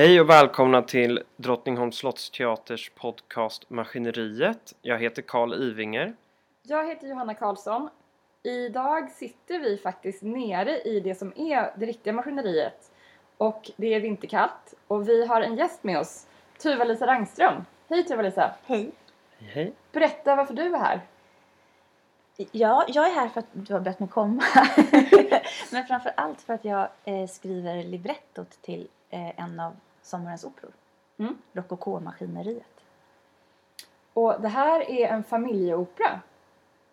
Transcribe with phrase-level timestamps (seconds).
[0.00, 4.74] Hej och välkomna till Drottningholms slottsteaters podcast Maskineriet.
[4.82, 6.16] Jag heter Karl Ivinger.
[6.62, 7.88] Jag heter Johanna Karlsson.
[8.42, 12.90] Idag sitter vi faktiskt nere i det som är det riktiga maskineriet.
[13.36, 16.26] Och det är vinterkallt och vi har en gäst med oss,
[16.62, 17.64] Tuva-Lisa Rangström.
[17.88, 18.54] Hej Tuva-Lisa!
[18.66, 18.90] Hej.
[19.38, 19.72] Hej.
[19.92, 21.00] Berätta varför du är här.
[22.52, 24.42] Ja, jag är här för att du har bett mig komma.
[25.72, 30.72] Men framför allt för att jag eh, skriver librettot till eh, en av sommarens operor.
[31.18, 31.38] Mm.
[31.52, 32.84] Rokoko-maskineriet.
[34.12, 36.20] Och det här är en familjeopera.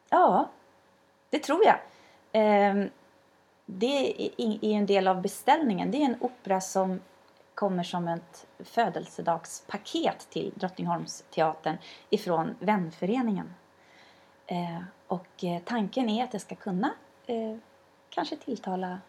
[0.09, 0.49] Ja,
[1.29, 1.79] det tror jag.
[2.31, 2.89] Ehm,
[3.65, 5.91] det är en del av beställningen.
[5.91, 6.99] Det är en opera som
[7.53, 11.77] kommer som ett födelsedagspaket till Drottningholmsteatern
[12.09, 13.54] ifrån vänföreningen.
[14.45, 16.93] Eh, och eh, tanken är att det ska kunna
[17.26, 17.57] eh,
[18.10, 18.99] kanske tilltala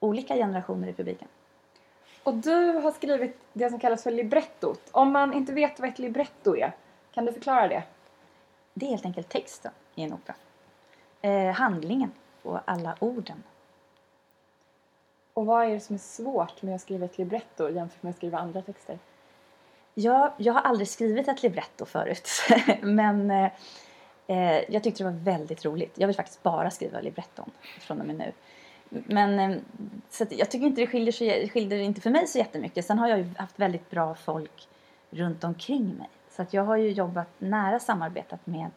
[0.00, 1.28] olika generationer i publiken.
[2.28, 4.80] Och du har skrivit det som kallas för librettot.
[4.90, 6.72] Om man inte vet vad ett libretto är,
[7.14, 7.82] kan du förklara det?
[8.74, 10.36] Det är helt enkelt texten i en opera.
[11.22, 12.12] Eh, handlingen
[12.42, 13.42] och alla orden.
[15.34, 18.16] Och vad är det som är svårt med att skriva ett libretto jämfört med att
[18.16, 18.98] skriva andra texter?
[19.94, 22.28] Jag, jag har aldrig skrivit ett libretto förut.
[22.82, 23.50] Men eh,
[24.26, 25.92] eh, jag tyckte det var väldigt roligt.
[25.94, 28.32] Jag vill faktiskt bara skriva libretton från och med nu.
[28.88, 29.58] Men eh,
[30.10, 32.84] så att jag tycker inte det skiljer, så, skiljer inte för mig så jättemycket.
[32.84, 34.68] Sen har jag ju haft väldigt bra folk
[35.10, 36.08] runt omkring mig.
[36.30, 38.70] Så att jag har ju jobbat nära samarbetat med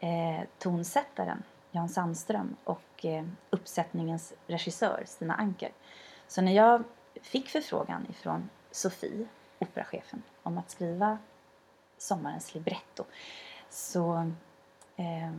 [0.00, 5.72] eh, tonsättaren Jan Sandström och eh, uppsättningens regissör Stina Anker.
[6.28, 6.84] Så när jag
[7.22, 9.26] fick förfrågan ifrån Sofie,
[9.58, 11.18] operachefen, om att skriva
[11.98, 13.04] sommarens libretto
[13.70, 14.30] så
[14.96, 15.32] eh,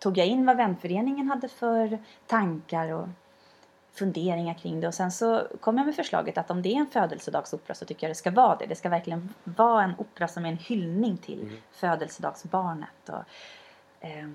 [0.00, 3.08] tog jag in vad vänföreningen hade för tankar och
[3.92, 6.86] funderingar kring det och sen så kom jag med förslaget att om det är en
[6.86, 8.66] födelsedagsopera så tycker jag det ska vara det.
[8.66, 11.56] Det ska verkligen vara en opera som är en hyllning till Mm.
[11.72, 13.24] födelsedagsbarnet och
[14.00, 14.28] eh,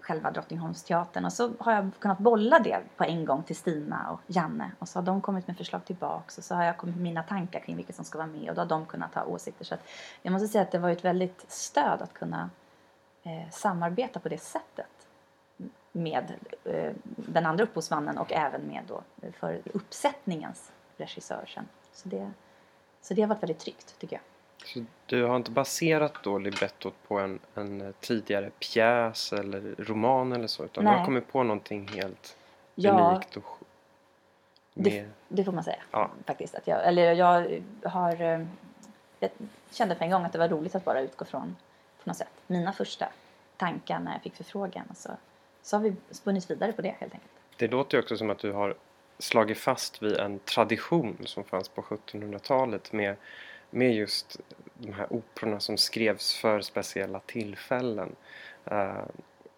[0.00, 1.24] själva Drottningholmsteatern.
[1.24, 4.88] Och så har jag kunnat bolla det på en gång till Stina och Janne och
[4.88, 7.60] så har de kommit med förslag tillbaks och så har jag kommit med mina tankar
[7.60, 9.64] kring vilka som ska vara med och då har de kunnat ha åsikter.
[9.64, 9.88] Så att
[10.22, 12.50] jag måste säga att det var ett väldigt stöd att kunna
[13.22, 14.86] eh, samarbeta på det sättet
[15.92, 21.68] med eh, den andra upphovsmannen och även med då eh, för uppsättningens regissör sen.
[21.92, 22.30] Så det,
[23.00, 24.22] så det har varit väldigt tryggt tycker jag.
[24.68, 30.46] Så du har inte baserat då librettot på en, en tidigare pjäs eller roman eller
[30.46, 31.04] så utan du har Nej.
[31.04, 32.36] kommit på någonting helt
[32.74, 33.64] Ja, unikt och sj-
[34.74, 35.10] det, med...
[35.28, 36.10] det får man säga Ja.
[36.26, 36.54] faktiskt.
[36.54, 38.46] Att jag, eller jag har eh,
[39.20, 39.30] jag
[39.70, 41.56] kände på en gång att det var roligt att bara utgå från
[42.10, 43.08] något sätt mina första
[43.56, 44.84] tankar när jag fick förfrågan.
[44.94, 45.10] Så,
[45.62, 47.32] så har vi spunnit vidare på det helt enkelt.
[47.56, 48.74] Det låter ju också som att du har
[49.18, 53.16] slagit fast vid en tradition som fanns på 1700-talet med,
[53.70, 54.40] med just
[54.74, 58.16] de här operorna som skrevs för speciella tillfällen.
[58.64, 59.02] Eh,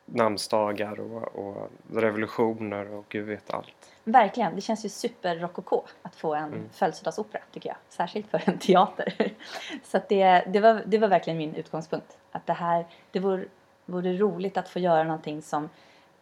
[0.05, 3.93] namnsdagar och, och revolutioner och gud vet allt.
[4.05, 6.69] Verkligen, det känns ju super rokoko att få en Mm.
[6.73, 7.77] födelsedagsopera tycker jag.
[7.89, 9.15] Särskilt för en teater.
[9.85, 12.17] Så det, det, var, det var verkligen min utgångspunkt.
[12.33, 13.45] Att det här, det vore,
[13.87, 15.69] vore roligt att få göra någonting som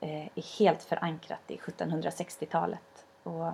[0.01, 3.53] eh, är helt förankrat i 1760-talet och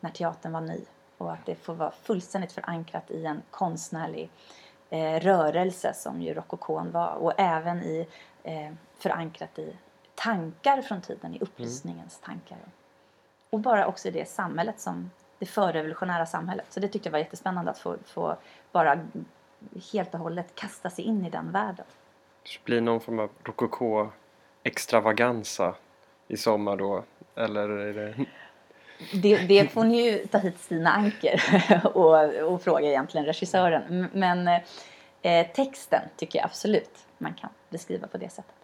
[0.00, 0.80] när teatern var ny.
[1.18, 4.30] Och att det får vara fullständigt förankrat i en konstnärlig
[4.90, 8.06] eh, rörelse som ju rokokon var och även i,
[8.42, 9.76] eh, förankrat i
[10.14, 12.58] tankar från tiden, i upplysningens tankar.
[13.50, 16.66] Och bara också i det samhället som det förrevolutionära samhället.
[16.68, 18.36] Så det tyckte jag var jättespännande att få, få
[18.72, 19.06] bara
[19.92, 21.86] helt och hållet kasta sig in i den världen.
[22.42, 24.08] Det blir någon form av rokoko
[24.62, 25.74] extravaganza
[26.28, 27.04] i sommar då?
[27.34, 28.26] Eller är det...
[29.12, 31.42] Det, det får ni ju ta hit Stina Anker
[31.96, 34.08] och, och fråga egentligen regissören.
[34.12, 34.48] Men
[35.22, 38.54] eh, texten tycker jag absolut man kan beskriva på det sättet.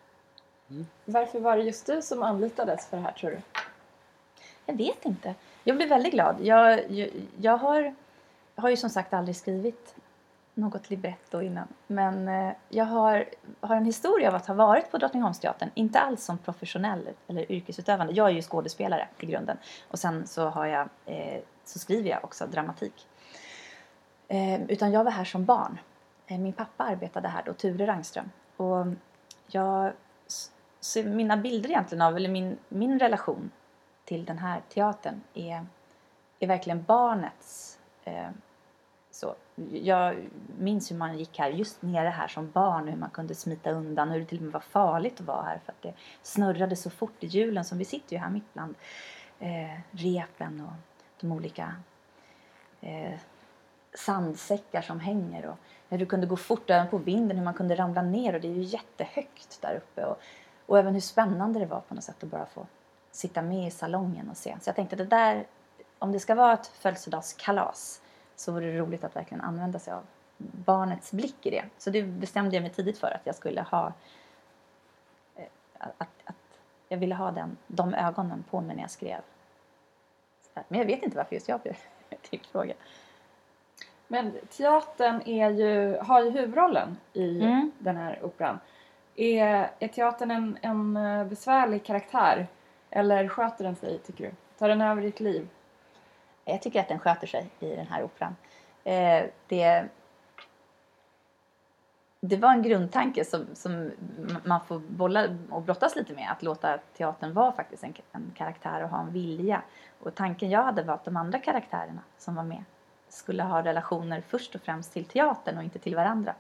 [1.05, 3.39] Varför var det just du som anlitades för det här tror du?
[4.67, 5.35] Jag vet inte.
[5.65, 6.37] Jag blir väldigt glad.
[6.41, 7.11] Jag, jag,
[7.41, 7.95] jag har,
[8.55, 9.95] har ju som sagt aldrig skrivit
[10.61, 11.69] något libretto innan.
[11.87, 13.25] Men eh, jag har,
[13.61, 15.71] har en historia av att ha varit på Drottningholmsteatern.
[15.75, 18.13] Inte alls som professionell eller yrkesutövande.
[18.13, 19.57] Jag är ju skådespelare i grunden.
[19.89, 23.07] Och sen så, har jag, eh, så skriver jag också dramatik.
[24.29, 25.79] Eh, utan jag var här som barn.
[26.27, 28.31] Eh, min pappa arbetade här då, Ture Rangström.
[28.57, 28.87] Och
[29.47, 29.93] jag,
[30.81, 33.51] så mina bilder egentligen av, eller min, min relation
[34.05, 35.67] till den här teatern är,
[36.39, 37.79] är verkligen barnets.
[38.05, 38.29] Eh,
[39.21, 39.35] så.
[39.73, 40.29] Jag
[40.59, 44.11] minns hur man gick här, just nere här som barn, hur man kunde smita undan,
[44.11, 46.91] hur det till och med var farligt att vara här för att det snurrade så
[46.91, 48.75] fort i hjulen som vi sitter ju här mitt bland
[49.39, 50.73] eh, repen och
[51.21, 51.75] de olika
[52.81, 53.19] eh,
[53.95, 55.57] sandsäckar som hänger och
[55.89, 58.49] hur det kunde gå fort även på vinden, hur man kunde ramla ner och det
[58.49, 60.21] är ju jättehögt där uppe och,
[60.67, 62.67] och även hur spännande det var på något sätt att bara få
[63.11, 64.57] sitta med i salongen och se.
[64.61, 65.47] Så jag tänkte det där,
[65.99, 68.01] om det ska vara ett födelsedagskalas
[68.41, 70.03] så vore det roligt att verkligen använda sig av
[70.39, 71.65] barnets blick i det.
[71.79, 73.93] Så det bestämde jag mig tidigt för att jag skulle ha
[75.37, 75.45] eh,
[75.79, 76.35] att, att
[76.89, 79.21] jag ville ha den, de ögonen på mig när jag skrev.
[80.69, 81.77] Men jag vet inte varför just jag blev
[82.23, 82.77] tillfrågad.
[84.09, 87.73] Men teatern är ju, har ju huvudrollen i Mm.
[87.79, 88.59] den här operan.
[89.17, 92.47] Är, är teatern en, en eh, besvärlig karaktär?
[92.91, 94.31] Eller sköter den sig, tycker du?
[94.59, 95.49] Tar den över ditt liv?
[96.45, 98.37] Jag tycker att den sköter sig i den här operan.
[98.85, 99.89] Eh, det,
[102.21, 103.91] det var en grundtanke som, som
[104.45, 106.31] man får bolla och brottas lite med.
[106.31, 109.63] Att låta teatern vara faktiskt en, en karaktär och ha en vilja.
[110.01, 112.65] Och tanken jag hade var att de andra karaktärerna som var med
[113.09, 116.35] skulle ha relationer först och främst till teatern och inte till varandra.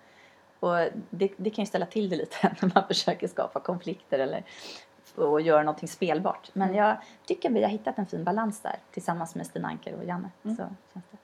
[0.61, 0.77] Och
[1.11, 4.45] det, det kan ju ställa till det lite när man försöker skapa konflikter eller
[5.17, 6.51] och göra någonting spelbart.
[6.53, 10.05] Men jag tycker vi har hittat en fin balans där tillsammans med Stina Anker och
[10.05, 10.31] Janne.
[10.45, 10.57] Mm.
[10.57, 10.63] Så
[10.93, 11.19] känns det.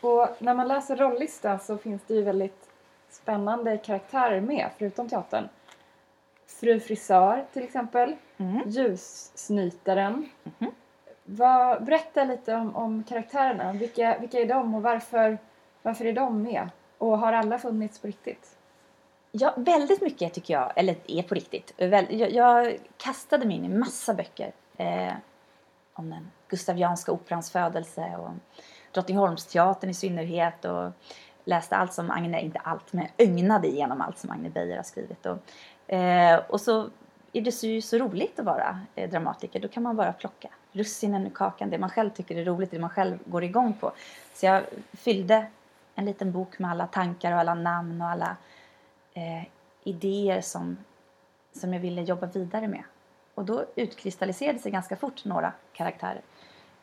[0.00, 2.68] Och när man läser rollistan så finns det ju väldigt
[3.10, 5.48] spännande karaktärer med, förutom teatern.
[6.46, 8.16] Fru frisör till exempel.
[8.36, 8.68] Mm.
[8.68, 10.28] Ljussnytaren.
[10.44, 10.70] Mhm.
[11.24, 13.72] Vad, berätta lite om, om karaktärerna.
[13.72, 15.38] Vilka, vilka är de och varför,
[15.82, 16.68] varför är de med?
[16.98, 18.57] Och har alla funnits på riktigt?
[19.32, 21.72] Ja, väldigt mycket tycker jag, eller är på riktigt.
[21.76, 25.12] Jag, jag kastade mig in i massa böcker eh,
[25.92, 28.40] om den Gustavianska operans födelse och om
[28.92, 30.92] Drottningholmsteatern i synnerhet och
[31.44, 35.26] läste allt som Agne, inte allt, men ögnade igenom allt som Agne Beijer har skrivit.
[35.26, 36.90] Och, eh, och så
[37.32, 40.48] är det så, ju så roligt att vara eh, dramatiker, då kan man bara plocka
[40.72, 43.92] russinen ur kakan, det man själv tycker är roligt, det man själv går igång på.
[44.34, 45.46] Så jag fyllde
[45.94, 48.36] en liten bok med alla tankar och alla namn och alla
[49.18, 49.48] eh,
[49.84, 50.76] idéer som,
[51.52, 52.84] som jag ville jobba vidare med.
[53.34, 56.22] Och då utkristalliserade sig ganska fort några karaktärer.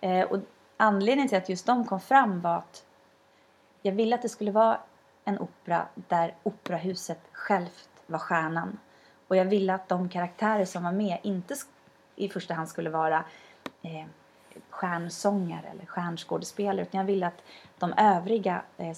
[0.02, 0.40] Eh, och
[0.78, 2.86] anledningen till att just de kom fram var att
[3.82, 4.80] jag ville att det skulle vara
[5.24, 8.80] en opera där operahuset självt var stjärnan.
[9.28, 11.56] Och jag ville att de karaktärer som var med inte
[12.16, 13.24] i första hand skulle vara
[13.82, 14.06] eh,
[14.70, 17.44] stjärnsångare eller stjärnskådespelare utan jag ville att
[17.80, 18.94] de övriga eh,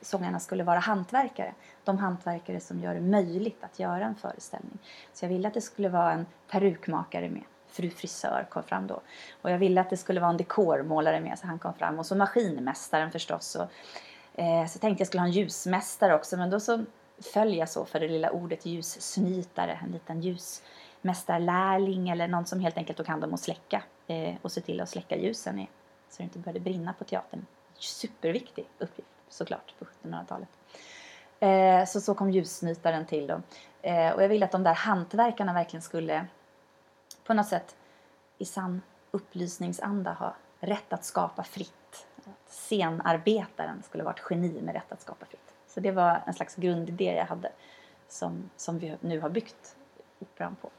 [0.00, 1.54] sångarna skulle vara hantverkare.
[1.84, 4.78] De hantverkare som gör det möjligt att göra en föreställning.
[5.12, 7.42] Så jag ville att det skulle vara en perukmakare med.
[7.66, 9.00] Fru frisör kom fram då.
[9.42, 11.98] Och jag ville att det skulle vara en dekormålare med så han kom fram.
[11.98, 13.56] Och så maskinmästaren förstås.
[13.56, 13.70] Och,
[14.40, 16.84] eh, så tänkte jag skulle ha en ljusmästare också men då så
[17.34, 19.78] föll jag så för det lilla ordet ljussnytare.
[19.84, 24.52] En liten ljusmästarlärling eller någon som helt enkelt tog hand om att släcka eh, och
[24.52, 25.68] se till att släcka ljusen i,
[26.08, 27.46] så det inte började brinna på teatern.
[27.78, 30.48] Superviktig uppgift såklart på 1700-talet.
[31.40, 33.40] Eh, så så kom ljussnytaren till då.
[33.82, 36.26] Eh, och jag ville att de där hantverkarna verkligen skulle
[37.24, 37.76] på något sätt
[38.38, 42.06] i sann upplysningsanda ha rätt att skapa fritt.
[42.16, 45.54] Att scenarbetaren skulle vara ett geni med rätt att skapa fritt.
[45.66, 47.52] Så det var en slags grundidé jag hade
[48.08, 49.76] som, som vi nu har byggt
[50.18, 50.70] operan på.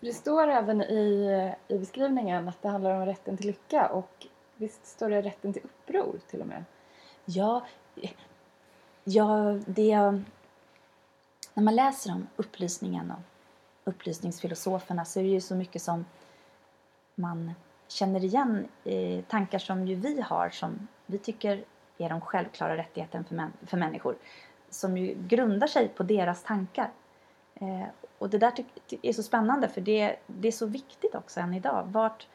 [0.00, 4.86] Det står även i, i beskrivningen att det handlar om rätten till lycka och visst
[4.86, 6.64] står det rätten till uppror till och med?
[7.26, 7.66] Ja,
[9.04, 10.22] ja det...
[11.54, 13.22] När man läser om upplysningen och
[13.84, 16.04] upplysningsfilosoferna så är det ju så mycket som
[17.14, 17.54] man
[17.88, 21.64] känner igen eh, tankar som ju vi har som vi tycker
[21.98, 24.16] är de självklara rättigheten för, män, för människor
[24.70, 26.90] som ju grundar sig på deras tankar.
[27.54, 27.86] Eh,
[28.18, 28.52] och det där
[29.02, 31.86] är så spännande för det, det är så viktigt också än idag.
[31.86, 32.28] Vart,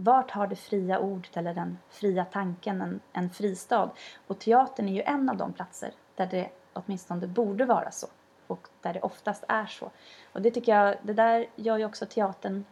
[0.00, 3.90] vart har det fria ordet eller den fria tanken en, en fristad?
[4.26, 8.06] Och teatern är ju en av de platser där det åtminstone borde vara så.
[8.46, 9.90] Och där det oftast är så.
[10.32, 12.64] Och det tycker jag, det där gör ju också teatern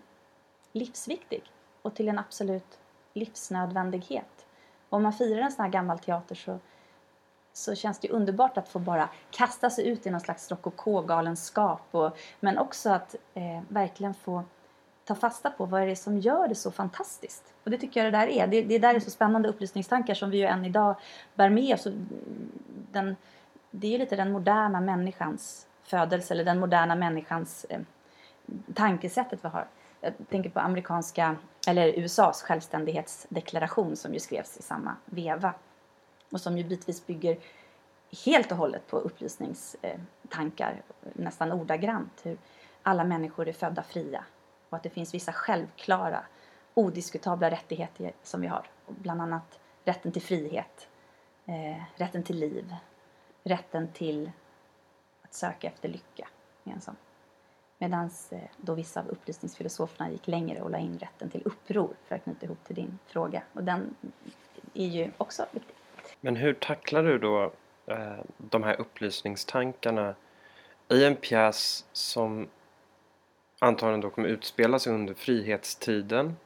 [0.73, 1.42] livsviktig.
[1.83, 2.78] Och till en absolut
[3.12, 4.47] livsnödvändighet.
[4.88, 6.59] Och om man firar en sån här gammal teater så,
[7.52, 11.83] så känns det ju underbart att få bara kasta sig ut i någon slags rokokogalenskap
[11.90, 14.45] Och, men också att eh, verkligen få
[15.06, 17.54] ta fasta på vad är det som gör det så fantastiskt.
[17.64, 18.46] Och det tycker jag det där är.
[18.46, 20.96] Det, det där är så spännande upplysningstankar som vi ju än idag
[21.34, 21.86] bär med oss.
[22.92, 23.16] Den,
[23.70, 27.80] det är ju lite den moderna människans födelse eller den moderna människans eh,
[28.75, 29.68] tankesättet vi har.
[30.00, 31.36] Jag tänker på amerikanska,
[31.66, 35.54] eller USAs självständighetsdeklaration som ju skrevs i samma veva.
[36.30, 37.38] Och som ju bitvis bygger
[38.25, 42.20] helt och hållet på upplysningstankar, eh, nästan ordagrant.
[42.22, 42.38] Hur
[42.82, 44.25] alla människor är födda fria
[44.68, 46.25] och att det finns vissa självklara,
[46.75, 48.66] odiskutabla rättigheter som vi har.
[48.87, 50.88] Bland annat rätten till frihet,
[51.46, 52.75] eh, rätten till liv,
[53.42, 54.30] rätten till
[55.23, 56.28] att söka efter lycka.
[57.78, 62.14] Medan eh, då vissa av upplysningsfilosoferna gick längre och la in rätten till uppror för
[62.14, 63.42] att knyta ihop till din fråga.
[63.52, 63.94] Och den
[64.75, 65.75] är ju också viktig.
[66.20, 67.52] Men hur tacklar du då
[67.87, 70.14] eh, de här upplysningstankarna
[70.88, 72.49] i en pjäs som
[73.58, 76.36] antagligen då kommer utspela sig under frihetstiden.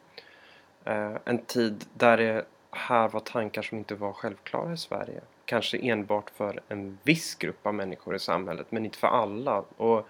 [0.85, 5.21] Eh, en tid där det här var tankar som inte var självklara i Sverige.
[5.45, 9.65] Kanske enbart för en viss grupp av människor i samhället men inte för alla.
[9.77, 10.09] Och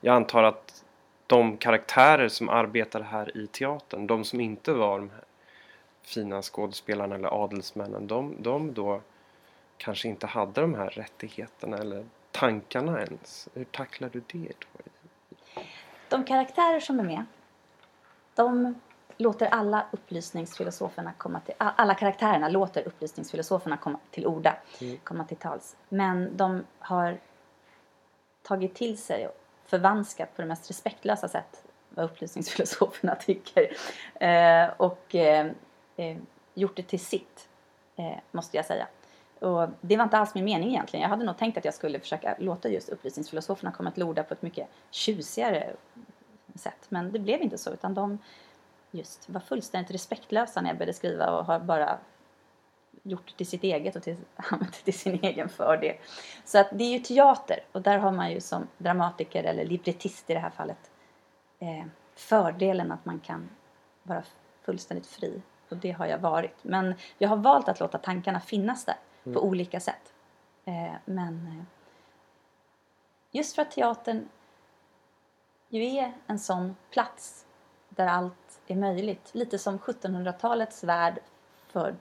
[0.00, 0.84] jag antar att
[1.26, 5.24] de karaktärer som arbetade här i teatern, de som inte var de här
[6.02, 9.00] fina skådespelarna eller adelsmännen, de, de då
[9.76, 13.48] kanske inte hade de här rättigheterna eller tankarna ens.
[13.54, 14.91] Hur tacklar du det då?
[16.12, 17.24] De karaktärer som är med,
[18.34, 18.74] de
[19.16, 24.98] låter alla upplysningsfilosoferna komma till, alla karaktärerna låter upplysningsfilosoferna komma till orda, mm.
[25.04, 25.76] komma till tals.
[25.88, 27.18] Men de har
[28.42, 33.76] tagit till sig och förvanskat på det mest respektlösa sätt vad upplysningsfilosoferna tycker.
[34.14, 35.46] Eh, och eh,
[35.96, 36.16] eh,
[36.54, 37.48] gjort det till sitt,
[37.96, 38.86] eh, måste jag säga.
[39.42, 41.02] Och det var inte alls min mening egentligen.
[41.02, 44.34] Jag hade nog tänkt att jag skulle försöka låta just upplysningsfilosoferna komma till orda på
[44.34, 45.72] ett mycket tjusigare
[46.54, 46.86] sätt.
[46.88, 48.18] Men det blev inte så utan de
[48.90, 51.98] just var fullständigt respektlösa när jag började skriva och har bara
[53.02, 55.96] gjort det till sitt eget och till, använt det till sin egen fördel.
[56.44, 60.30] Så att det är ju teater och där har man ju som dramatiker eller librettist
[60.30, 60.90] i det här fallet
[61.58, 61.84] eh,
[62.14, 63.48] fördelen att man kan
[64.02, 64.22] vara
[64.62, 66.64] fullständigt fri och det har jag varit.
[66.64, 69.34] Men jag har valt att låta tankarna finnas där mm.
[69.34, 70.12] på olika sätt.
[70.64, 71.64] Eh, men eh,
[73.30, 74.28] just för att teatern
[75.68, 77.46] ju är en sån plats
[77.88, 79.30] där allt är möjligt.
[79.32, 81.18] Lite som 1700-talets värld
[81.68, 81.96] för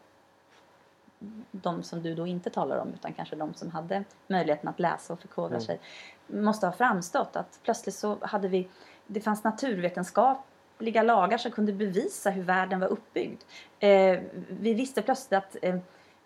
[1.51, 5.13] de som du då inte talar om utan kanske de som hade möjligheten att läsa
[5.13, 5.61] och förkovra mm.
[5.61, 5.79] sig
[6.27, 8.67] måste ha framstått att plötsligt så hade vi
[9.07, 13.41] det fanns naturvetenskapliga lagar som kunde bevisa hur världen var uppbyggd.
[13.79, 15.77] Eh, vi visste plötsligt att eh,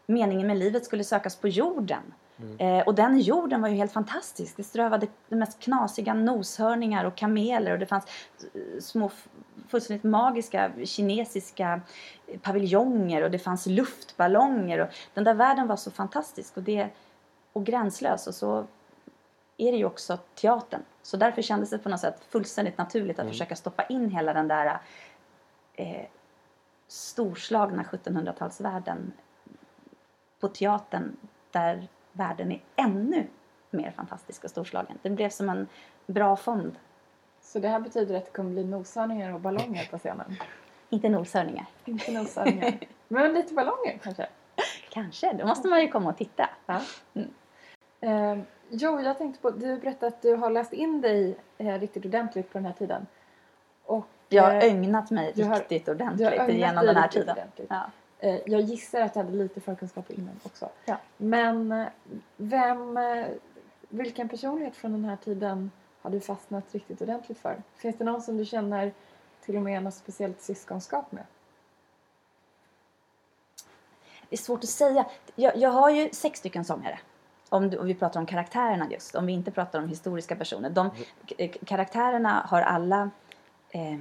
[0.05, 2.13] meningen med livet skulle sökas på jorden.
[2.39, 2.59] Mm.
[2.59, 4.57] Eh, och den jorden var ju helt fantastisk.
[4.57, 8.05] Det strövade de mest knasiga noshörningar och kameler och det fanns
[8.53, 9.12] eh, små
[9.67, 11.81] fullständigt magiska kinesiska
[12.41, 14.79] paviljonger och det fanns luftballonger.
[14.79, 16.89] Och den där världen var så fantastisk och, det,
[17.53, 18.65] och gränslös och så
[19.57, 20.81] är det ju också teatern.
[21.01, 23.33] Så därför kändes det på något sätt fullständigt naturligt att mm.
[23.33, 24.79] försöka stoppa in hela den där
[25.74, 26.05] eh,
[26.88, 29.12] storslagna 1700-talsvärlden
[30.46, 31.18] på teatern
[31.52, 33.28] där världen är ännu
[33.72, 34.98] mer fantastisk och storslagen.
[35.02, 35.68] Det blev som en
[36.08, 36.75] bra fond.
[37.42, 40.36] Så det här betyder att det kommer bli noshörningar och ballonger på scenen?
[40.90, 41.66] Inte noshörningar.
[41.86, 42.80] Inte noshörningar.
[43.08, 44.28] Men lite ballonger kanske?
[44.90, 46.50] Kanske, då måste man ju komma och titta.
[46.66, 46.82] Ja.
[47.14, 47.30] Mm.
[48.02, 52.06] Eh, jo, jag tänkte på, du berättade att du har läst in dig eh, riktigt
[52.06, 53.08] ordentligt på den här tiden.
[53.86, 57.38] Och, jag har eh, ögnat mig riktigt har, ordentligt genom den här tiden.
[57.70, 57.90] Ja.
[58.19, 60.69] Eh, jag gissar att du hade lite förkunskaper innan också.
[60.86, 60.98] Ja.
[61.17, 61.88] Men eh,
[62.38, 63.27] vem, eh,
[63.89, 67.63] vilken personlighet från den här tiden har du fastnat riktigt ordentligt för?
[67.75, 68.93] Finns det någon som du känner
[69.45, 71.24] till och med något speciellt syskonskap med?
[74.29, 75.05] Det är svårt att säga.
[75.36, 77.00] Jag, jag har ju sex stycken sångare.
[77.50, 80.69] Om, du, om, vi pratar om karaktärerna just, om vi inte pratar om historiska personer.
[80.69, 80.89] De
[81.38, 81.51] mm.
[81.65, 83.10] karaktärerna har alla...
[83.69, 84.00] Eh,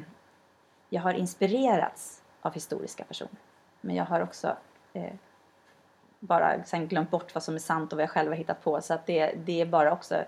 [0.88, 3.38] jag har inspirerats av historiska personer.
[3.84, 4.56] Men jag har också
[4.92, 5.12] eh,
[6.20, 8.80] bara sen glömt bort vad som är sant och vad jag själv har hittat på.
[8.80, 10.24] Så att det, det är bara också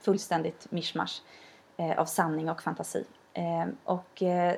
[0.00, 1.22] fullständigt mischmasch
[1.76, 3.04] eh, av sanning och fantasi.
[3.32, 4.54] Eh, och eh,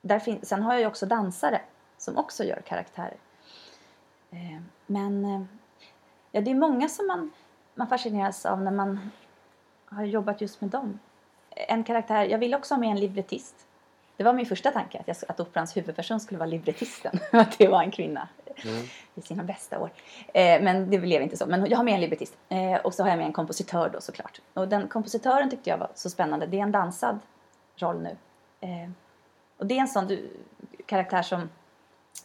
[0.00, 1.60] där fin- sen har jag ju också dansare
[1.98, 3.16] som också gör karaktärer.
[4.30, 5.42] Eh, men eh,
[6.32, 7.30] ja, det är många som man,
[7.74, 9.10] man fascineras av när man
[9.84, 10.98] har jobbat just med dem.
[11.50, 13.67] En karaktär, jag vill också ha med en librettist
[14.18, 17.20] det var min första tanke, att, jag, att operans huvudperson skulle vara librettisten.
[17.32, 18.28] att det var en kvinna
[18.64, 18.84] mm.
[19.14, 19.90] i sina bästa år.
[20.34, 21.46] Eh, men det blev inte så.
[21.46, 22.36] Men jag har med en librettist.
[22.48, 24.40] Eh, och så har jag med en kompositör då såklart.
[24.54, 26.46] Och den kompositören tyckte jag var så spännande.
[26.46, 27.18] Det är en dansad
[27.76, 28.16] roll nu.
[28.60, 28.90] Eh,
[29.58, 30.30] och det är en sån du,
[30.86, 31.48] karaktär som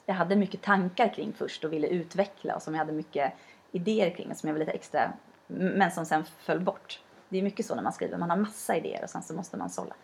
[0.06, 3.34] jag hade mycket tankar kring först och ville utveckla och som jag hade mycket
[3.72, 5.14] idéer kring och som jag var lite extra,
[5.48, 7.00] men som sen föll bort.
[7.30, 9.58] Det är mycket så när man skriver, man har massa idéer och sen så måste
[9.58, 9.96] man sålla.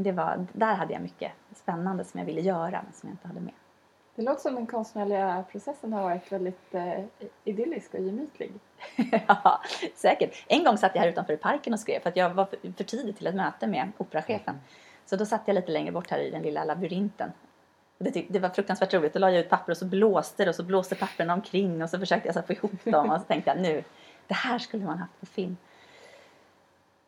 [0.00, 3.14] Men det var, där hade jag mycket spännande som jag ville göra men som jag
[3.14, 3.54] inte hade med.
[4.14, 7.04] Det låter som den konstnärliga processen har varit väldigt eh,
[7.44, 8.52] idyllisk och gemytlig.
[9.26, 9.60] ja,
[9.94, 10.44] säkert.
[10.48, 12.84] En gång satt jag här utanför i parken och skrev för att jag var för,
[12.84, 14.54] tidigt till ett möte med operachefen.
[15.06, 17.32] Så då satt jag lite längre bort här i den lilla labyrinten
[17.98, 19.12] det, det var fruktansvärt roligt.
[19.12, 21.90] Då la jag ut papper och så blåste det och så blåste papperna omkring och
[21.90, 23.84] så försökte jag så få ihop dem och så tänkte jag nu,
[24.26, 25.56] det här skulle man haft på film.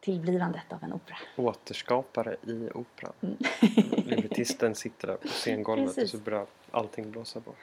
[0.03, 1.17] Tillblivandet av en opera.
[1.37, 3.13] Återskapare i operan.
[3.21, 3.37] Mm.
[4.07, 6.11] Librettisten sitter där på scengolvet och Precis.
[6.11, 7.57] så börjar allting blåsa bort.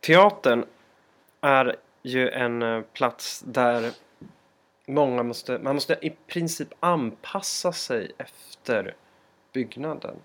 [0.00, 0.64] Teatern
[1.40, 3.92] är ju en eh, plats där
[4.86, 8.94] många måste, man måste i princip anpassa sig efter
[9.52, 10.16] byggnaden.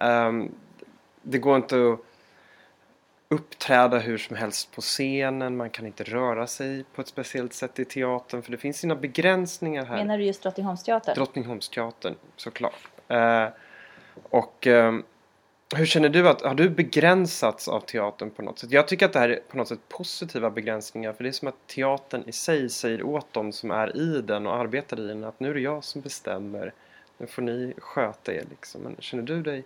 [0.00, 0.54] Ehm,
[1.22, 2.00] det går inte att
[3.34, 7.78] uppträda hur som helst på scenen, man kan inte röra sig på ett speciellt sätt
[7.78, 9.96] i teatern för det finns sina begränsningar här.
[9.96, 11.14] Menar du just Drottningholmsteatern?
[11.14, 12.88] Drottningholmsteatern såklart.
[13.08, 13.48] Eh,
[14.22, 15.02] och ehm,
[15.76, 18.70] hur känner du att, har du begränsats av teatern på något sätt?
[18.70, 21.48] Jag tycker att det här är på något sätt positiva begränsningar för det är som
[21.48, 25.24] att teatern i sig säger åt dem som är i den och arbetar i den
[25.24, 26.72] att nu är det jag som bestämmer.
[27.18, 28.80] Nu får ni sköta er liksom.
[28.80, 29.64] Men känner du dig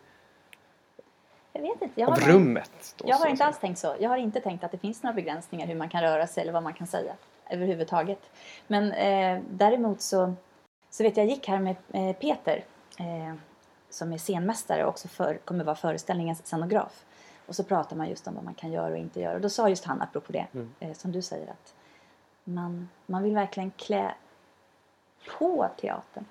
[1.58, 2.00] Jag vet inte.
[2.00, 2.94] Jag av har, rummet?
[2.96, 3.94] Då, jag har inte alls tänkt så.
[4.00, 6.52] Jag har inte tänkt att det finns några begränsningar hur man kan röra sig eller
[6.52, 7.12] vad man kan säga
[7.50, 8.30] överhuvudtaget.
[8.66, 10.34] Men eh, däremot så,
[10.90, 12.64] så vet jag, jag gick här med eh, Peter
[12.98, 13.34] eh,
[13.90, 17.04] som är scenmästare och också för, kommer vara föreställningens scenograf.
[17.46, 19.34] Och så pratar man just om vad man kan göra och inte göra.
[19.34, 20.70] Och då sa just han, apropå det, Mm.
[20.80, 21.74] eh, som du säger, att
[22.44, 24.14] man, man vill verkligen klä
[25.38, 26.24] på teatern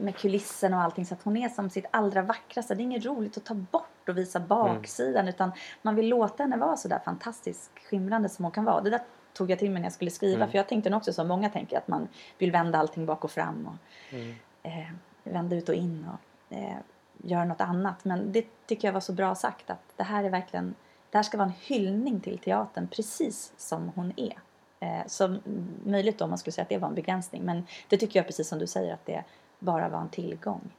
[0.00, 2.74] med kulissen och allting så att hon är som sitt allra vackraste.
[2.74, 5.52] Det är inget roligt att ta bort och visa baksidan utan
[5.82, 8.80] man vill låta henne vara så där fantastiskt skimrande som hon kan vara.
[8.80, 9.00] Det där
[9.32, 10.50] tog jag till mig när jag skulle skriva Mm.
[10.50, 13.30] för jag tänkte nog också som många tänker att man vill vända allting bak och
[13.30, 14.34] fram och Mm.
[14.62, 14.88] eh,
[15.24, 16.76] vända ut och in och eh,
[17.22, 18.04] göra något annat.
[18.04, 20.74] Men det tycker jag var så bra sagt att det här är verkligen,
[21.10, 24.38] det här ska vara en hyllning till teatern precis som hon är.
[24.80, 25.36] Eh, så
[25.84, 28.26] möjligt då om man skulle säga att det var en begränsning men det tycker jag
[28.26, 29.24] precis som du säger att det
[29.58, 30.70] bara var en tillgång.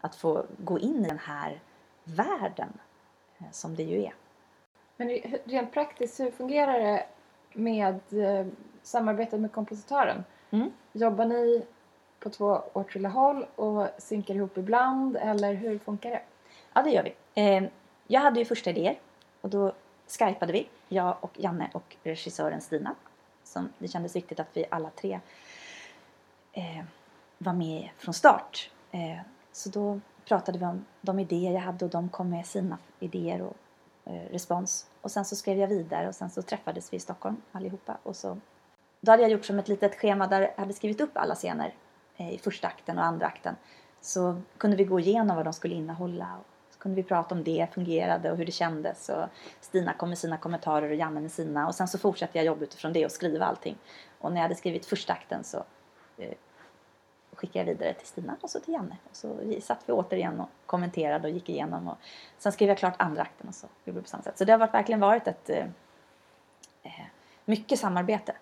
[0.00, 1.60] Att få gå in i den här
[2.04, 2.72] världen
[3.38, 4.14] eh, som det ju är.
[4.96, 7.06] Men re- rent praktiskt, hur fungerar det
[7.52, 8.46] med eh,
[8.82, 10.24] samarbetet med kompositören?
[10.50, 10.70] Mm.
[10.92, 11.66] Jobbar ni
[12.20, 16.22] på två åtskilda håll och synkar ihop ibland eller hur funkar det?
[16.72, 17.14] Ja, det gör vi.
[17.42, 17.64] Eh,
[18.06, 18.98] jag hade ju första idéer
[19.40, 19.72] och då
[20.18, 22.94] skypade vi, jag och Janne och regissören Stina.
[23.44, 25.20] Som det kändes viktigt att vi alla tre
[27.38, 28.70] var med från start.
[28.90, 29.18] Eh,
[29.52, 33.42] så då pratade vi om de idéer jag hade och de kom med sina idéer
[33.42, 33.56] och
[34.04, 34.86] eh, respons.
[35.00, 37.98] Och sen så skrev jag vidare och sen så träffades vi i Stockholm allihopa.
[38.02, 38.38] Och så,
[39.00, 41.74] då hade jag gjort som ett litet schema där jag hade skrivit upp alla scener
[42.16, 43.56] eh, i första akten och andra akten.
[44.00, 46.36] Så kunde vi gå igenom vad de skulle innehålla.
[46.38, 49.08] Och så kunde vi prata om det fungerade och hur det kändes.
[49.08, 49.26] Och
[49.60, 51.66] Stina kom med sina kommentarer och Janne med sina.
[51.68, 53.76] Och sen så fortsatte jag jobba utifrån det och skriva allting.
[54.18, 55.64] Och när jag hade skrivit första akten så
[57.38, 58.96] skickade jag vidare till Stina och så till Janne.
[59.10, 61.88] Och så satt vi återigen och kommenterade och gick igenom.
[61.88, 61.96] Och
[62.38, 64.38] sen skrev jag klart andra akten och så gjorde vi på samma sätt.
[64.38, 65.66] Så det har varit, verkligen varit ett eh,
[66.82, 67.06] eh
[67.44, 68.32] mycket samarbete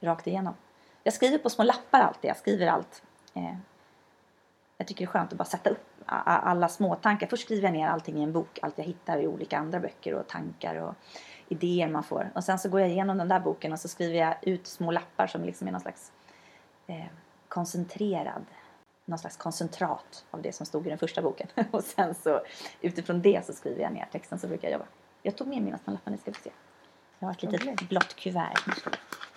[0.00, 0.54] rakt igenom.
[1.02, 2.28] Jag skriver på små lappar alltid.
[2.28, 3.02] Jag skriver allt.
[3.34, 3.56] Eh,
[4.76, 7.26] jag tycker det är skönt att bara sätta upp alla små tankar.
[7.26, 8.58] Först skriver jag ner allting i en bok.
[8.62, 10.94] Allt jag hittar i olika andra böcker och tankar och
[11.48, 12.30] idéer man får.
[12.34, 14.90] Och sen så går jag igenom den där boken och så skriver jag ut små
[14.90, 16.12] lappar som liksom är någon slags
[16.86, 17.06] eh,
[17.50, 18.44] koncentrerad
[19.04, 21.46] någon slags koncentrat av det som stod i den första boken.
[21.70, 22.40] Och sen så
[22.80, 24.86] utifrån det så skriver jag ner texten så brukar jag jobba.
[25.22, 26.50] Jag tog med mina små lappar, ni ska få se.
[27.18, 27.88] Jag har ett litet Roligt.
[27.88, 28.58] blått kuvert.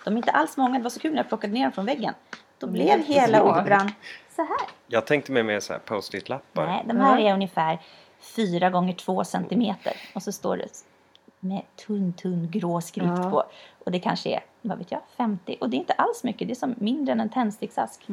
[0.04, 1.86] De är inte alls många, det var så kul när jag plockade ner dem från
[1.86, 2.14] väggen.
[2.58, 3.92] Då är blev hela operan
[4.36, 4.68] så här.
[4.86, 6.66] Jag tänkte mig med så här post-it-lappar.
[6.66, 7.78] Nej, de här är ungefär
[8.20, 9.96] 4 gånger 2 centimeter.
[10.14, 10.68] Och så står det
[11.44, 13.30] med tunn, tunn grå skrift Ja.
[13.30, 13.44] på.
[13.84, 15.56] Och det kanske är, vad vet jag, 50.
[15.60, 18.04] Och det är inte alls mycket, det är som mindre än en tändsticksask.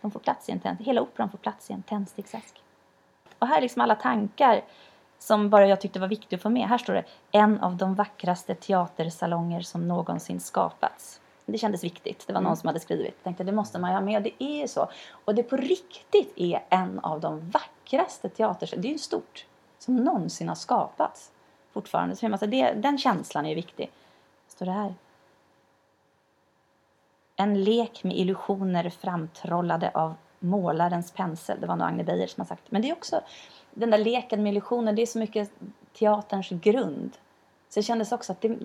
[0.00, 2.62] De får plats i en tänd, hela operan får plats i en tändsticksask.
[3.38, 4.62] Och här är liksom alla tankar
[5.18, 6.68] som bara jag tyckte var viktigt att få med.
[6.68, 11.20] Här står det en av de vackraste teatersalonger som någonsin skapats.
[11.46, 12.26] Det kändes viktigt.
[12.26, 13.14] Det var någon som hade skrivit.
[13.16, 14.88] Jag tänkte det måste man ju ha med det är ju så.
[15.24, 18.82] Och det på riktigt är en av de vackraste teatersalonger.
[18.82, 19.46] Det är ju stort.
[19.78, 21.30] Som någonsin har skapats.
[21.72, 22.16] Fortfarande.
[22.16, 23.90] Så man det, den känslan är viktig.
[24.48, 24.94] Står det här.
[27.36, 31.60] En lek med illusioner framtrollade av målarens pensel.
[31.60, 32.70] Det var nog Agne Beijer som har sagt.
[32.70, 33.20] Men det är också
[33.70, 34.92] den där leken med illusioner.
[34.92, 35.50] Det är så mycket
[35.92, 37.16] teaterns grund.
[37.68, 38.58] Så det kändes också att det,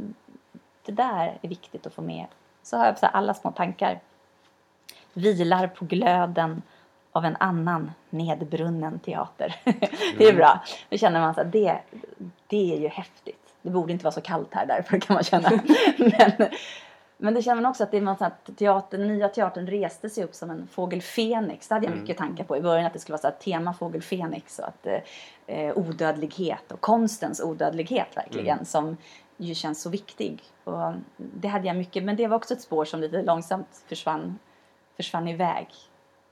[0.86, 2.26] det där är viktigt att få med.
[2.64, 4.00] Så har jag så alla små tankar.
[5.14, 6.62] Vilar på glöden
[7.12, 9.56] av en annan nedbrunnen teater.
[10.18, 10.64] det är bra.
[10.90, 11.80] Då känner man att det,
[12.48, 13.54] det är ju häftigt.
[13.62, 15.50] Det borde inte vara så kallt här därför kan man känna.
[15.98, 16.48] Men
[17.18, 20.24] Men det känner man också att det är sånt att teatern, nya teatern reste sig
[20.24, 21.68] upp som en fågel Fenix.
[21.68, 22.02] Det hade jag Mm.
[22.04, 24.68] mycket tankar på i början att det skulle vara så här tema fågel Fenix och
[24.68, 24.88] att
[25.48, 28.66] eh, odödlighet och konstens odödlighet verkligen Mm.
[28.66, 28.98] som
[29.38, 30.42] ju känns så viktig.
[30.64, 34.40] Och det hade jag mycket, men det var också ett spår som lite långsamt försvann,
[34.98, 35.68] försvann iväg.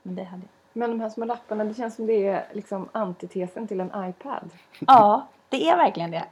[0.02, 0.48] Men det hade jag.
[0.72, 4.50] Men de här små lapparna, det känns som det är liksom antitesen till en iPad.
[4.80, 6.24] Ja, det är verkligen det.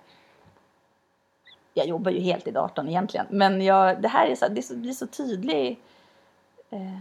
[1.74, 4.62] Jag jobbar ju helt i datorn egentligen, men jag, det här är så, det är
[4.62, 5.78] så, blir så tydligt
[6.70, 6.98] eh,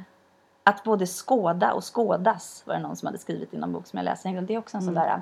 [0.63, 3.97] att både skåda och skådas var det någon som hade skrivit i någon bok som
[3.97, 4.29] jag läste.
[4.29, 5.09] Det är också en sån Mm.
[5.09, 5.21] där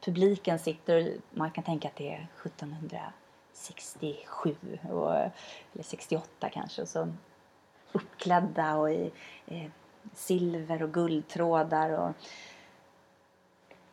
[0.00, 4.56] publiken sitter, man kan tänka att det är 1767
[4.90, 5.32] och, eller
[5.82, 7.08] 68 kanske och så
[7.92, 9.12] uppklädda och i
[9.46, 9.70] eh,
[10.14, 12.10] silver och guldtrådar och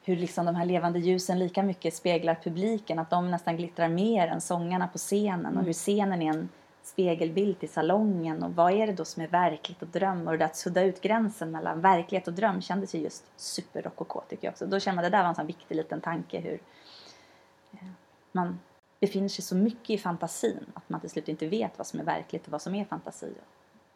[0.10, 4.28] hur liksom de här levande ljusen lika mycket speglar publiken, att de nästan glittrar mer
[4.28, 6.50] än sångarna på scenen och hur scenen är en
[6.84, 10.46] spegelbild till salongen och vad är det då som är verkligt och dröm och det
[10.46, 14.66] att sudda ut gränsen mellan verklighet och dröm kändes ju just superrokoko tycker jag också.
[14.66, 16.60] Då kände att det där var en sån viktig liten tanke hur
[17.72, 17.88] eh,
[18.32, 18.60] man
[19.00, 22.04] befinner sig så mycket i fantasin att man till slut inte vet vad som är
[22.04, 23.34] verkligt och vad som är fantasi.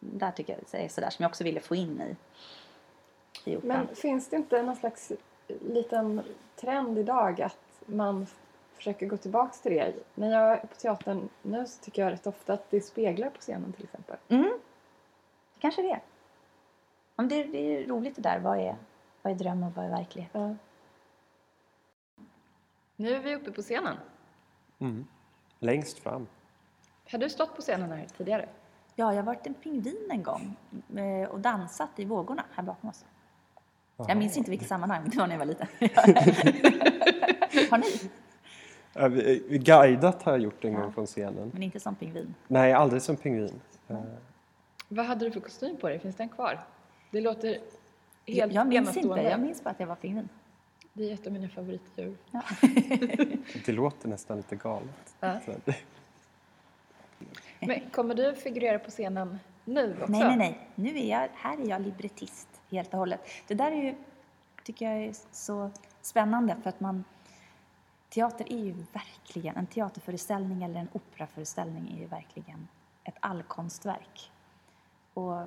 [0.00, 2.16] Där tycker jag det är sådär som jag också ville få in i,
[3.50, 3.86] i operan.
[3.86, 5.12] Men finns det inte någon slags
[5.48, 6.22] liten
[6.56, 8.26] trend idag att man
[8.72, 9.94] försöker gå tillbaks till det?
[10.14, 13.40] När jag är på teatern nu så tycker jag rätt ofta att det speglar på
[13.40, 14.16] scenen till exempel.
[14.28, 14.58] Mm.
[15.58, 16.00] Kanske det.
[17.16, 18.38] Om det, det är roligt det där.
[18.38, 18.76] Vad är,
[19.22, 20.30] vad är dröm och vad är verklighet?
[20.32, 20.54] Ja.
[22.96, 23.96] Nu är vi uppe på scenen.
[24.78, 25.06] Mm.
[25.58, 26.26] Längst fram.
[27.10, 28.48] Har du stått på scenen här tidigare?
[28.94, 30.56] Ja, jag har varit en pingvin en gång
[30.96, 33.04] eh, och dansat i vågorna här bakom oss.
[33.96, 35.66] Jag minns inte vilket sammanhang, men det var när jag var liten.
[37.70, 38.10] har ni?
[39.48, 41.50] Vi- Guidat har jag gjort en gång från scenen.
[41.54, 42.34] Men inte som pingvin.
[42.48, 43.60] Nej, aldrig som pingvin.
[43.88, 43.96] Eh,
[44.88, 45.98] Vad hade du för kostym på dig?
[45.98, 46.60] Finns den kvar?
[47.10, 47.62] Det låter helt
[48.26, 50.28] Jag, jag minns inte, jag minns bara att jag var pingvin.
[50.92, 52.16] Det är ett av mina favoritdjur.
[52.30, 52.42] Ja.
[53.66, 55.14] Det låter nästan lite galet.
[55.20, 55.40] Ja.
[57.60, 60.12] Men kommer du figurera på scenen nu också?
[60.12, 60.58] Nej, nej, nej.
[60.74, 63.20] Nu är jag, här är jag librettist helt och hållet.
[63.46, 63.94] Det där är ju,
[64.62, 65.70] tycker jag är så
[66.02, 67.04] spännande för att man
[68.08, 72.68] Teater är ju verkligen, en teaterföreställning eller en operaföreställning är ju verkligen
[73.04, 74.30] ett allkonstverk.
[75.14, 75.46] Och eh,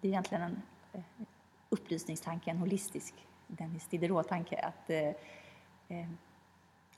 [0.00, 0.62] det är egentligen en
[0.92, 1.26] eh,
[1.68, 3.14] upplysningstanke, en holistisk
[3.46, 5.08] Dennis Diderot-tanke att eh,
[5.88, 6.08] eh,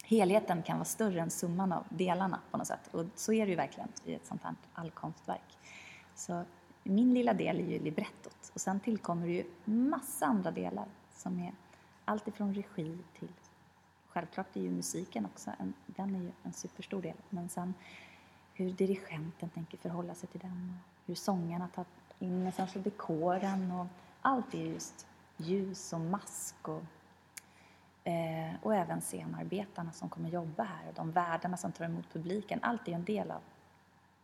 [0.05, 2.89] helheten kan vara större än summan av delarna på något sätt.
[2.91, 5.59] Och så är det ju verkligen i ett sånt här allkonstverk.
[6.15, 6.45] Så
[6.83, 11.39] min lilla del är ju librettot och sen tillkommer det ju massa andra delar som
[11.41, 11.53] är
[12.05, 13.29] allt ifrån regi till
[14.09, 17.17] Självklart är ju musiken också, en, den är ju en superstor del.
[17.31, 17.75] Men sen
[18.55, 21.85] hur dirigenten tänker förhålla sig till den och hur sångarna tar
[22.19, 23.87] in med sen så dekoren och
[24.23, 26.83] allt är just ljus och mask och,
[28.05, 32.59] eh, och även scenarbetarna som kommer jobba här och de värdarna som tar emot publiken.
[32.63, 33.41] Allt är en del av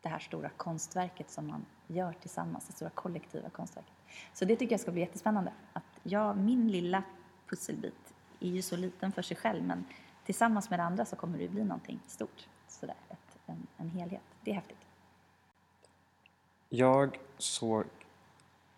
[0.02, 3.92] det här stora konstverket som man gör tillsammans, det stora kollektiva konstverket.
[4.34, 5.52] Så det tycker jag ska bli jättespännande.
[5.72, 7.02] Att jag, min lilla
[7.48, 9.84] pusselbit är ju så liten för sig själv men
[10.24, 12.48] tillsammans med det andra så kommer det bli någonting stort.
[12.68, 14.22] Sådär, ett, en, en helhet.
[14.44, 14.86] Det är häftigt.
[16.68, 17.84] Jag såg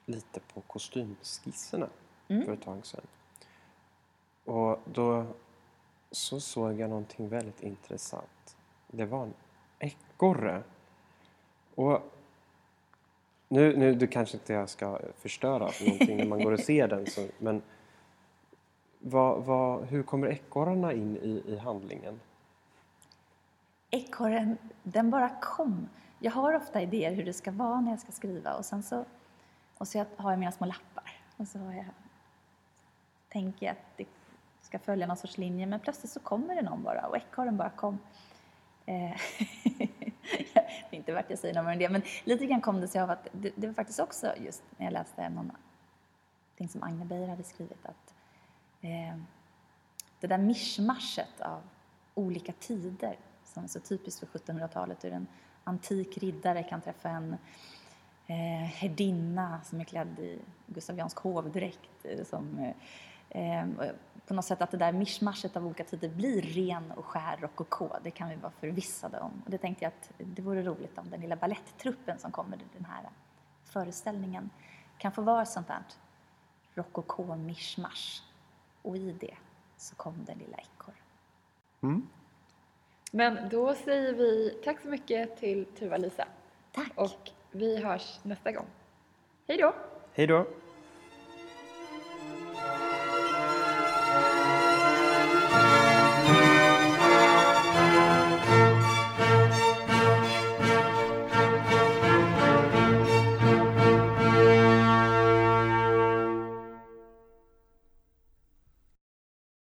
[0.06, 1.88] lite på kostymskisserna
[2.28, 2.44] Mm.
[2.44, 3.06] för ett tag sedan.
[4.44, 5.26] Och då
[6.10, 8.56] så såg jag någonting väldigt intressant.
[8.86, 9.34] Det var en
[9.78, 10.62] ekorre.
[11.74, 12.00] Och
[13.48, 17.06] nu, nu du kanske inte jag ska förstöra någonting när man går och ser den,
[17.06, 17.62] så, men
[18.98, 22.20] vad, vad, hur kommer ekorrarna in i, i handlingen?
[23.90, 25.88] Ekorren, den bara kom.
[26.18, 29.04] Jag har ofta idéer hur det ska vara när jag ska skriva och sen så,
[29.78, 31.84] och så har jag mina små lappar och så har jag,
[33.28, 34.06] tänker jag att det
[34.62, 37.70] ska följa någon sorts linje men plötsligt så kommer det någon bara och ekorren bara
[37.70, 37.98] kom.
[38.86, 39.16] Eh,
[40.54, 42.88] det är inte värt jag säger något mer om det men lite grann kom det
[42.88, 47.04] sig av att det, det var faktiskt också just när jag läste någonting som Agne
[47.04, 48.14] Beijer hade skrivit att
[48.80, 49.18] eh,
[50.20, 51.62] det där mischmaschet av
[52.14, 55.04] olika tider som är så typiskt för 1700-talet.
[55.04, 55.26] Hur en
[55.64, 57.36] antik riddare kan träffa en
[58.26, 62.04] eh, herdinna som är klädd i gustaviansk hovdräkt.
[62.04, 62.74] eh, Som, eh,
[64.26, 67.88] på något sätt att det där mischmaschet av olika tider blir ren och skär rokoko.
[68.02, 69.42] Det kan vi vara förvissade om.
[69.44, 72.66] Och det tänkte jag att det vore roligt om den lilla balletttruppen som kommer till
[72.72, 73.08] den här
[73.64, 74.50] föreställningen
[74.98, 75.82] kan få vara sånt där
[76.74, 78.22] rokoko-mischmasch.
[78.82, 79.34] Och i det
[79.76, 80.98] så kom den lilla ekorren.
[81.82, 82.08] Mm.
[83.12, 86.24] Men då säger vi tack så mycket till Tuva-Lisa.
[86.72, 86.92] Tack.
[86.94, 88.66] Och vi hörs nästa gång.
[89.48, 89.74] Hej då!
[90.12, 90.46] Hej då!